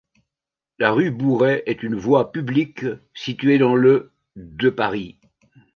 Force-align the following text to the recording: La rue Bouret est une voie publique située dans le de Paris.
La 0.79 0.89
rue 0.93 1.11
Bouret 1.11 1.61
est 1.67 1.83
une 1.83 1.93
voie 1.93 2.31
publique 2.31 2.87
située 3.13 3.59
dans 3.59 3.75
le 3.75 4.11
de 4.35 4.71
Paris. 4.71 5.19